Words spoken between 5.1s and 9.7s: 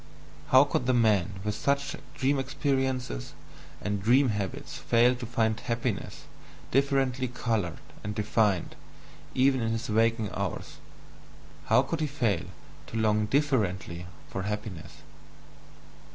to find "happiness" differently coloured and defined, even